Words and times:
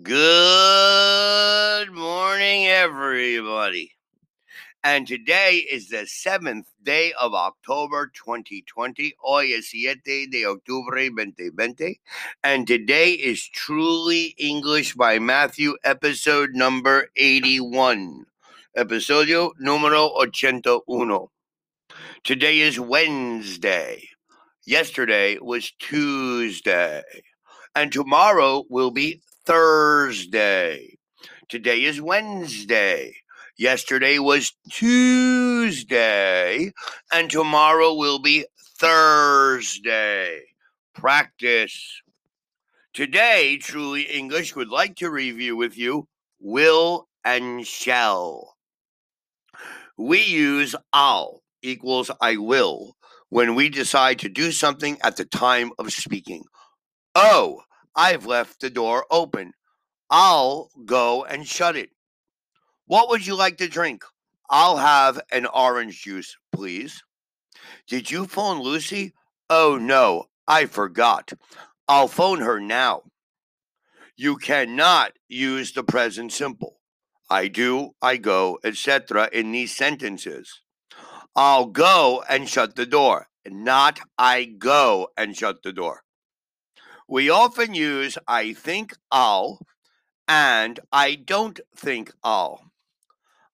Good 0.00 1.90
morning, 1.90 2.68
everybody. 2.68 3.96
And 4.84 5.08
today 5.08 5.66
is 5.68 5.88
the 5.88 6.06
seventh 6.06 6.68
day 6.80 7.12
of 7.20 7.34
October 7.34 8.12
2020. 8.14 9.14
Hoy 9.18 9.54
es 9.54 9.72
7 9.72 10.30
de 10.30 10.44
octubre 10.44 11.10
2020. 11.10 12.00
And 12.44 12.64
today 12.64 13.10
is 13.10 13.48
Truly 13.48 14.36
English 14.38 14.94
by 14.94 15.18
Matthew, 15.18 15.74
episode 15.82 16.50
number 16.52 17.08
81. 17.16 18.24
Episodio 18.76 19.50
número 19.60 20.12
81. 20.22 21.26
Today 22.22 22.60
is 22.60 22.78
Wednesday. 22.78 24.08
Yesterday 24.64 25.38
was 25.40 25.72
Tuesday. 25.80 27.02
And 27.74 27.90
tomorrow 27.90 28.64
will 28.70 28.92
be 28.92 29.22
Thursday. 29.48 30.98
Today 31.48 31.84
is 31.84 32.02
Wednesday. 32.02 33.16
Yesterday 33.56 34.18
was 34.18 34.52
Tuesday. 34.70 36.70
And 37.10 37.30
tomorrow 37.30 37.94
will 37.94 38.18
be 38.18 38.44
Thursday. 38.78 40.42
Practice. 40.94 42.02
Today, 42.92 43.56
Truly 43.56 44.02
English 44.02 44.54
would 44.54 44.68
like 44.68 44.96
to 44.96 45.10
review 45.10 45.56
with 45.56 45.78
you 45.78 46.08
will 46.38 47.08
and 47.24 47.66
shall. 47.66 48.54
We 49.96 50.24
use 50.24 50.76
I'll 50.92 51.40
equals 51.62 52.10
I 52.20 52.36
will 52.36 52.96
when 53.30 53.54
we 53.54 53.70
decide 53.70 54.18
to 54.18 54.28
do 54.28 54.52
something 54.52 54.98
at 55.02 55.16
the 55.16 55.24
time 55.24 55.70
of 55.78 55.90
speaking. 55.90 56.44
Oh, 57.14 57.62
I've 57.98 58.26
left 58.26 58.60
the 58.60 58.70
door 58.70 59.06
open. 59.10 59.54
I'll 60.08 60.70
go 60.84 61.24
and 61.24 61.44
shut 61.44 61.74
it. 61.74 61.90
What 62.86 63.08
would 63.08 63.26
you 63.26 63.34
like 63.34 63.56
to 63.56 63.66
drink? 63.66 64.04
I'll 64.48 64.76
have 64.76 65.20
an 65.32 65.46
orange 65.46 66.04
juice, 66.04 66.36
please. 66.52 67.02
Did 67.88 68.08
you 68.08 68.26
phone 68.26 68.62
Lucy? 68.62 69.14
Oh, 69.50 69.78
no, 69.82 70.26
I 70.46 70.66
forgot. 70.66 71.32
I'll 71.88 72.06
phone 72.06 72.38
her 72.38 72.60
now. 72.60 73.02
You 74.16 74.36
cannot 74.36 75.14
use 75.26 75.72
the 75.72 75.82
present 75.82 76.32
simple. 76.32 76.78
I 77.28 77.48
do, 77.48 77.96
I 78.00 78.16
go, 78.16 78.60
etc. 78.62 79.28
in 79.32 79.50
these 79.50 79.74
sentences. 79.74 80.62
I'll 81.34 81.66
go 81.66 82.22
and 82.30 82.48
shut 82.48 82.76
the 82.76 82.86
door, 82.86 83.26
not 83.44 83.98
I 84.16 84.44
go 84.44 85.08
and 85.16 85.36
shut 85.36 85.64
the 85.64 85.72
door. 85.72 86.04
We 87.10 87.30
often 87.30 87.72
use 87.72 88.18
I 88.28 88.52
think 88.52 88.94
I'll 89.10 89.60
and 90.28 90.78
I 90.92 91.14
don't 91.14 91.58
think 91.74 92.12
I'll. 92.22 92.70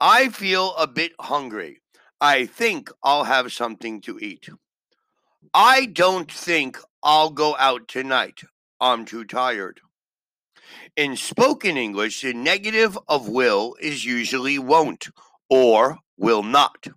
I 0.00 0.30
feel 0.30 0.74
a 0.74 0.88
bit 0.88 1.12
hungry. 1.20 1.80
I 2.20 2.46
think 2.46 2.90
I'll 3.04 3.22
have 3.24 3.52
something 3.52 4.00
to 4.00 4.18
eat. 4.18 4.48
I 5.54 5.86
don't 5.86 6.30
think 6.30 6.76
I'll 7.04 7.30
go 7.30 7.54
out 7.56 7.86
tonight. 7.86 8.40
I'm 8.80 9.04
too 9.04 9.24
tired. 9.24 9.80
In 10.96 11.16
spoken 11.16 11.76
English, 11.76 12.22
the 12.22 12.34
negative 12.34 12.98
of 13.06 13.28
will 13.28 13.76
is 13.80 14.04
usually 14.04 14.58
won't 14.58 15.06
or 15.48 15.98
will 16.18 16.42
not. 16.42 16.88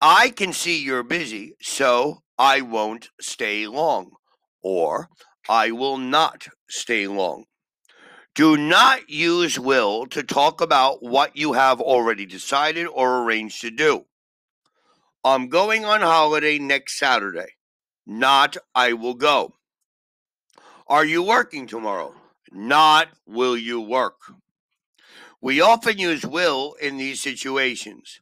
I 0.00 0.30
can 0.30 0.54
see 0.54 0.82
you're 0.82 1.02
busy, 1.02 1.54
so 1.60 2.22
I 2.38 2.62
won't 2.62 3.10
stay 3.20 3.66
long, 3.66 4.12
or 4.62 5.10
I 5.48 5.70
will 5.70 5.98
not 5.98 6.48
stay 6.68 7.06
long. 7.06 7.44
Do 8.34 8.56
not 8.56 9.08
use 9.08 9.58
will 9.58 10.06
to 10.06 10.22
talk 10.22 10.60
about 10.60 11.02
what 11.02 11.36
you 11.36 11.52
have 11.52 11.80
already 11.80 12.26
decided 12.26 12.86
or 12.86 13.22
arranged 13.22 13.60
to 13.60 13.70
do. 13.70 14.06
I'm 15.22 15.48
going 15.48 15.84
on 15.84 16.00
holiday 16.00 16.58
next 16.58 16.98
Saturday. 16.98 17.54
Not 18.06 18.56
I 18.74 18.92
will 18.92 19.14
go. 19.14 19.54
Are 20.86 21.04
you 21.04 21.22
working 21.22 21.66
tomorrow? 21.66 22.14
Not 22.52 23.08
will 23.26 23.56
you 23.56 23.80
work. 23.80 24.16
We 25.40 25.60
often 25.60 25.98
use 25.98 26.24
will 26.26 26.74
in 26.80 26.96
these 26.96 27.20
situations 27.20 28.20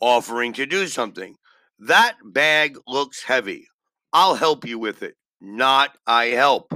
offering 0.00 0.52
to 0.54 0.66
do 0.66 0.86
something. 0.86 1.36
That 1.78 2.16
bag 2.24 2.78
looks 2.86 3.24
heavy. 3.24 3.66
I'll 4.12 4.34
help 4.34 4.66
you 4.66 4.78
with 4.78 5.02
it, 5.02 5.14
not 5.40 5.96
I 6.06 6.26
help. 6.26 6.72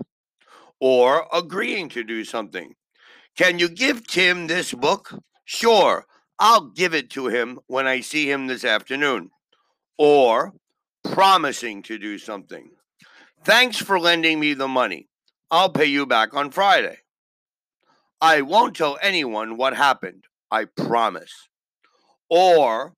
Or 0.81 1.27
agreeing 1.33 1.89
to 1.91 2.05
do 2.05 2.25
something. 2.25 2.75
Can 3.37 3.59
you 3.59 3.69
give 3.69 4.07
Tim 4.07 4.47
this 4.47 4.73
book? 4.73 5.13
Sure, 5.45 6.07
I'll 6.39 6.67
give 6.67 6.95
it 6.95 7.11
to 7.11 7.29
him 7.29 7.61
when 7.67 7.87
I 7.87 8.01
see 8.01 8.31
him 8.31 8.47
this 8.47 8.65
afternoon. 8.65 9.31
Or 9.99 10.53
promising 11.03 11.83
to 11.85 11.99
do 11.99 12.19
something. 12.19 12.71
Thanks 13.45 13.77
for 13.77 14.01
lending 14.01 14.41
me 14.41 14.55
the 14.55 14.69
money. 14.69 15.09
I'll 15.51 15.71
pay 15.71 15.85
you 15.87 16.07
back 16.07 16.35
on 16.35 16.51
Friday. 16.51 16.99
I 18.21 18.41
won't 18.41 18.75
tell 18.75 18.99
anyone 19.03 19.57
what 19.57 19.77
happened. 19.77 20.25
I 20.51 20.65
promise. 20.65 21.49
Or 22.31 22.95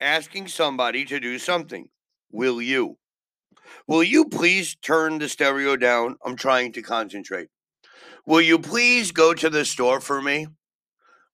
asking 0.00 0.48
somebody 0.48 1.04
to 1.06 1.18
do 1.18 1.38
something. 1.38 1.88
Will 2.30 2.62
you? 2.62 2.98
Will 3.86 4.02
you 4.02 4.24
please 4.24 4.76
turn 4.76 5.18
the 5.18 5.28
stereo 5.28 5.76
down? 5.76 6.16
I'm 6.24 6.36
trying 6.36 6.72
to 6.72 6.82
concentrate. 6.82 7.48
Will 8.26 8.40
you 8.40 8.58
please 8.58 9.12
go 9.12 9.32
to 9.34 9.48
the 9.48 9.64
store 9.64 10.00
for 10.00 10.20
me? 10.20 10.46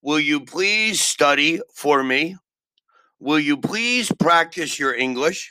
Will 0.02 0.20
you 0.20 0.40
please 0.40 1.00
study 1.00 1.60
for 1.74 2.04
me? 2.04 2.36
Will 3.18 3.40
you 3.40 3.56
please 3.56 4.12
practice 4.20 4.78
your 4.78 4.94
English? 4.94 5.50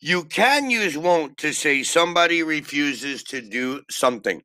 You 0.00 0.24
can 0.24 0.68
use 0.68 0.98
won't 0.98 1.38
to 1.38 1.52
say 1.52 1.82
somebody 1.82 2.42
refuses 2.42 3.22
to 3.24 3.40
do 3.40 3.82
something. 3.88 4.42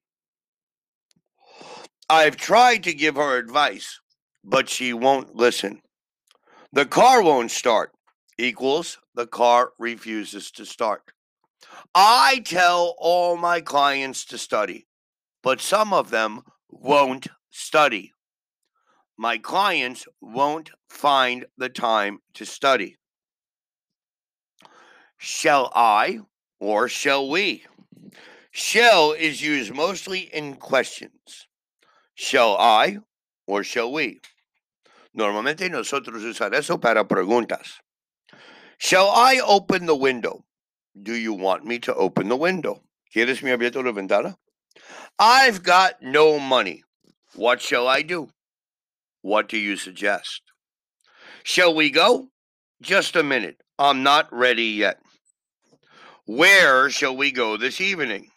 I've 2.10 2.38
tried 2.38 2.84
to 2.84 2.94
give 2.94 3.16
her 3.16 3.38
advice, 3.38 4.00
but 4.44 4.70
she 4.70 4.94
won't 4.94 5.36
listen. 5.36 5.82
The 6.72 6.86
car 6.86 7.22
won't 7.22 7.52
start 7.52 7.92
equals 8.38 8.98
the 9.16 9.28
car 9.28 9.74
refuses 9.78 10.52
to 10.52 10.66
start. 10.66 11.12
I 11.94 12.42
tell 12.46 12.96
all 12.98 13.38
my 13.38 13.62
clients 13.62 14.26
to 14.26 14.38
study, 14.38 14.88
but 15.44 15.62
some 15.62 15.94
of 15.94 16.10
them 16.10 16.42
won't 16.70 17.28
study. 17.50 18.14
My 19.18 19.38
clients 19.38 20.08
won't 20.22 20.72
find 20.90 21.46
the 21.58 21.70
time 21.70 22.20
to 22.34 22.46
study. 22.46 22.98
Shall 25.18 25.72
I 25.76 26.20
or 26.60 26.88
shall 26.88 27.30
we? 27.30 27.66
Shall 28.50 29.12
is 29.12 29.42
used 29.42 29.74
mostly 29.74 30.22
in 30.34 30.56
questions. 30.56 31.48
Shall 32.16 32.58
I 32.58 32.98
or 33.46 33.64
shall 33.64 33.92
we? 33.92 34.22
Normalmente 35.14 35.70
nosotros 35.70 36.24
usar 36.24 36.54
eso 36.54 36.78
para 36.80 37.06
preguntas. 37.06 37.82
Shall 38.84 39.12
I 39.12 39.40
open 39.46 39.86
the 39.86 39.96
window? 39.96 40.44
Do 41.00 41.14
you 41.14 41.34
want 41.34 41.64
me 41.64 41.78
to 41.82 41.94
open 41.94 42.30
the 42.30 42.36
window? 42.36 42.82
¿Quieres 43.16 43.44
mi 43.44 43.52
abierto 43.52 43.86
la 43.86 43.92
ventana? 43.92 44.40
I've 45.20 45.62
got 45.62 46.02
no 46.02 46.40
money. 46.40 46.84
What 47.36 47.62
shall 47.62 47.88
I 47.88 48.02
do? 48.02 48.32
What 49.22 49.48
do 49.48 49.58
you 49.60 49.78
suggest? 49.78 50.42
Shall 51.44 51.76
we 51.76 51.92
go? 51.92 52.30
Just 52.82 53.16
a 53.16 53.22
minute. 53.22 53.62
I'm 53.78 54.02
not 54.02 54.34
ready 54.34 54.74
yet. 54.82 55.00
Where 56.26 56.90
shall 56.90 57.16
we 57.16 57.32
go 57.32 57.58
this 57.58 57.80
evening? 57.80 58.32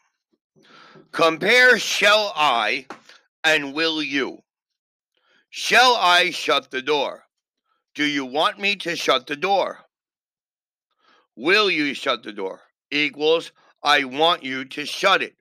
Compare 1.11 1.79
shall 1.79 2.35
I 2.37 2.85
and 3.43 3.73
will 3.73 4.03
you. 4.03 4.43
Shall 5.49 5.97
I 5.97 6.33
shut 6.33 6.71
the 6.71 6.83
door? 6.83 7.25
Do 7.95 8.05
you 8.05 8.27
want 8.27 8.59
me 8.59 8.77
to 8.77 8.95
shut 8.95 9.27
the 9.27 9.37
door? 9.37 9.84
Will 11.37 11.71
you 11.71 11.95
shut 11.95 12.23
the 12.23 12.33
door? 12.33 12.61
Equals, 12.91 13.53
I 13.83 14.05
want 14.05 14.45
you 14.45 14.65
to 14.67 14.87
shut 14.87 15.23
it. 15.23 15.35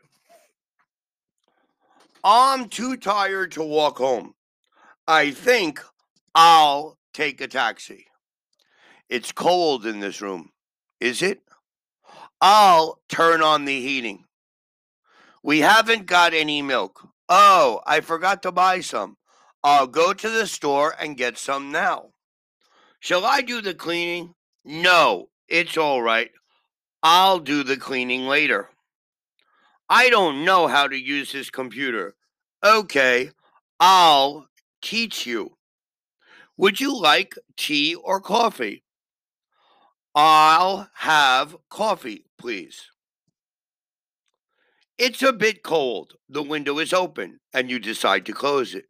I'm 2.24 2.70
too 2.70 2.98
tired 2.98 3.52
to 3.54 3.64
walk 3.64 3.98
home. 3.98 4.34
I 5.08 5.32
think 5.32 5.82
I'll 6.34 6.98
take 7.14 7.42
a 7.42 7.48
taxi. 7.48 8.08
It's 9.10 9.32
cold 9.32 9.86
in 9.86 10.00
this 10.00 10.22
room. 10.22 10.50
Is 11.00 11.22
it? 11.22 11.42
I'll 12.42 13.00
turn 13.10 13.42
on 13.42 13.66
the 13.66 13.80
heating. 13.82 14.24
We 15.44 15.60
haven't 15.60 16.06
got 16.06 16.34
any 16.34 16.62
milk. 16.62 17.08
Oh, 17.30 17.82
I 17.86 18.00
forgot 18.00 18.42
to 18.44 18.52
buy 18.52 18.80
some. 18.80 19.18
I'll 19.64 19.88
go 19.88 20.14
to 20.14 20.30
the 20.30 20.48
store 20.48 20.96
and 21.00 21.18
get 21.18 21.38
some 21.38 21.72
now. 21.72 22.10
Shall 23.00 23.26
I 23.26 23.42
do 23.42 23.62
the 23.62 23.74
cleaning? 23.74 24.34
No, 24.66 25.28
it's 25.54 25.78
all 25.78 26.02
right. 26.02 26.32
I'll 27.04 27.38
do 27.38 27.64
the 27.64 27.78
cleaning 27.78 28.26
later. 28.26 28.70
I 29.88 30.10
don't 30.10 30.44
know 30.44 30.68
how 30.68 30.88
to 30.88 30.98
use 30.98 31.32
this 31.32 31.52
computer. 31.52 32.16
Okay, 32.66 33.30
I'll 33.80 34.48
teach 34.82 35.28
you. 35.28 35.58
Would 36.58 36.80
you 36.80 37.00
like 37.00 37.36
tea 37.56 37.94
or 37.94 38.20
coffee? 38.20 38.84
I'll 40.16 40.90
have 40.96 41.56
coffee, 41.70 42.26
please. 42.40 42.86
It's 44.98 45.22
a 45.22 45.34
bit 45.34 45.62
cold. 45.62 46.14
The 46.28 46.42
window 46.42 46.80
is 46.80 46.94
open, 46.94 47.42
and 47.54 47.70
you 47.70 47.78
decide 47.78 48.26
to 48.26 48.34
close 48.34 48.74
it. 48.74 48.86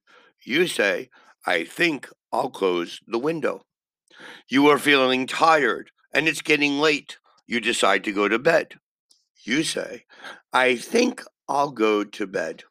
You 0.45 0.67
say, 0.67 1.09
I 1.45 1.65
think 1.65 2.07
I'll 2.31 2.49
close 2.49 3.01
the 3.05 3.19
window. 3.19 3.63
You 4.47 4.67
are 4.67 4.79
feeling 4.79 5.27
tired, 5.27 5.91
and 6.13 6.27
it's 6.27 6.41
getting 6.41 6.79
late. 6.79 7.17
You 7.47 7.59
decide 7.59 8.03
to 8.05 8.11
go 8.11 8.27
to 8.27 8.39
bed. 8.39 8.75
You 9.43 9.63
say, 9.63 10.05
I 10.53 10.75
think 10.75 11.23
I'll 11.47 11.71
go 11.71 12.03
to 12.03 12.27
bed. 12.27 12.63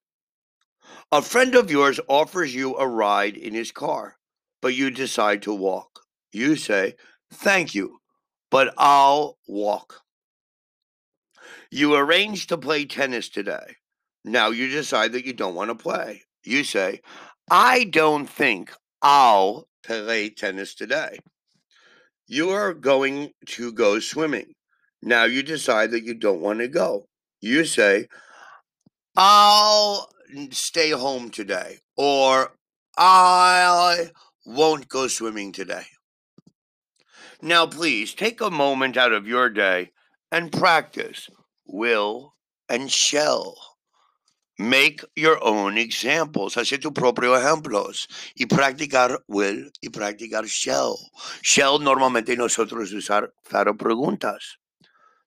A 1.11 1.21
friend 1.21 1.55
of 1.55 1.71
yours 1.71 2.01
offers 2.09 2.55
you 2.55 2.77
a 2.77 2.87
ride 2.87 3.37
in 3.37 3.55
his 3.55 3.71
car, 3.71 4.17
but 4.63 4.75
you 4.75 4.91
decide 4.91 5.43
to 5.43 5.55
walk. 5.55 6.01
You 6.33 6.57
say, 6.57 6.95
Thank 7.33 7.75
you, 7.75 7.99
but 8.51 8.75
I'll 8.77 9.39
walk. 9.47 10.03
You 11.71 11.95
arrange 11.95 12.47
to 12.49 12.59
play 12.59 12.85
tennis 12.85 13.29
today. 13.29 13.77
Now 14.25 14.51
you 14.51 14.69
decide 14.69 15.13
that 15.13 15.25
you 15.27 15.33
don't 15.33 15.55
want 15.55 15.71
to 15.71 15.75
play. 15.75 16.23
You 16.45 16.65
say, 16.65 17.01
I 17.51 17.85
don't 17.85 18.27
think 18.27 18.73
I'll 19.01 19.69
play 19.83 20.31
tennis 20.31 20.75
today. 20.75 21.19
You 22.33 22.49
are 22.49 22.73
going 22.73 23.33
to 23.45 23.73
go 23.73 24.01
swimming. 24.01 24.55
Now 25.03 25.25
you 25.25 25.43
decide 25.43 25.91
that 25.91 26.05
you 26.05 26.15
don't 26.15 26.41
want 26.41 26.61
to 26.61 26.67
go. 26.67 27.05
You 27.43 27.67
say, 27.67 28.07
I'll 29.15 30.09
stay 30.51 30.93
home 30.93 31.29
today, 31.29 31.81
or 31.95 32.57
I 32.97 34.13
won't 34.47 34.89
go 34.89 35.09
swimming 35.09 35.53
today. 35.53 35.85
Now, 37.43 37.67
please 37.67 38.15
take 38.15 38.41
a 38.41 38.51
moment 38.51 38.97
out 38.97 39.13
of 39.13 39.27
your 39.29 39.51
day 39.51 39.91
and 40.31 40.51
practice 40.51 41.29
will, 41.67 42.33
and 42.67 42.91
shall. 42.91 43.72
Make 44.63 45.05
your 45.17 45.41
own 45.43 45.77
examples, 45.77 46.57
hacer 46.57 46.79
tus 46.79 46.93
propios 46.93 47.37
ejemplos 47.37 48.07
y 48.37 48.47
practicar 48.47 49.19
will 49.27 49.73
y 49.81 49.89
practicar 49.89 50.47
shall. 50.47 50.95
Shall 51.43 51.81
normalmente 51.81 52.37
nosotros 52.37 52.93
usar 52.93 53.33
para 53.51 53.75
preguntas. 53.75 54.61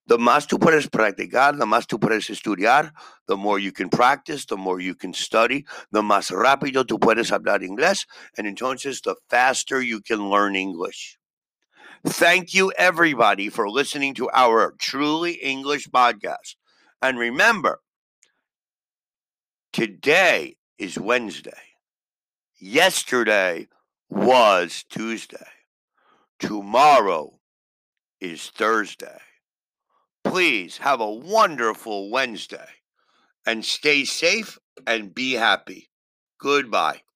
The 0.07 0.17
más 0.17 0.47
tú 0.47 0.57
puedes 0.57 0.87
practicar, 0.87 1.57
the 1.57 1.65
más 1.65 1.85
tú 1.85 1.99
puedes 1.99 2.29
estudiar, 2.29 2.93
the 3.27 3.35
more 3.35 3.59
you 3.59 3.73
can 3.73 3.89
practice, 3.89 4.45
the 4.45 4.55
more 4.55 4.79
you 4.79 4.95
can 4.95 5.13
study, 5.13 5.65
the 5.91 6.01
más 6.01 6.31
rápido 6.31 6.85
tú 6.85 6.97
puedes 6.97 7.29
hablar 7.29 7.61
inglés, 7.61 8.05
and 8.38 8.47
entonces 8.47 9.01
the 9.01 9.15
faster 9.29 9.81
you 9.81 9.99
can 9.99 10.29
learn 10.29 10.55
English. 10.55 11.17
Thank 12.05 12.53
you, 12.53 12.71
everybody, 12.77 13.49
for 13.49 13.69
listening 13.69 14.13
to 14.13 14.29
our 14.31 14.75
Truly 14.79 15.33
English 15.43 15.89
podcast. 15.89 16.55
And 17.01 17.19
remember, 17.19 17.81
today 19.75 20.56
is 20.80 20.98
Wednesday. 20.98 21.51
Yesterday 22.57 23.68
was 24.10 24.86
Tuesday. 24.89 25.50
Tomorrow 26.39 27.42
is 28.22 28.51
Thursday. 28.51 29.19
Please 30.24 30.77
have 30.77 31.01
a 31.01 31.12
wonderful 31.12 32.10
Wednesday 32.10 32.69
and 33.45 33.66
stay 33.66 34.06
safe 34.06 34.57
and 34.88 35.13
be 35.13 35.33
happy. 35.33 35.89
Goodbye. 36.39 37.01